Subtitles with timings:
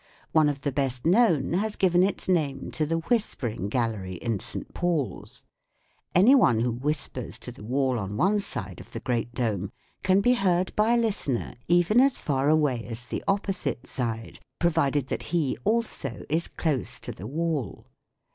[0.31, 4.39] One of th< best known has given its name to the Whisper ing Gallery in
[4.39, 4.73] St.
[4.73, 5.43] Paul's.
[6.15, 10.19] Any one who whispers to the wall on one side of the great dome can
[10.19, 12.83] be 8 4 THE WORLD OF SOUND heard by a listener even as far away
[12.85, 17.85] as the opposite side, provided that he also is close to the wall.